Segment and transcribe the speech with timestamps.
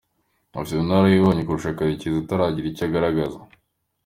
[0.57, 3.39] Afite ubunararibonye kurusha Karekezi utaragira icyo agaragaza.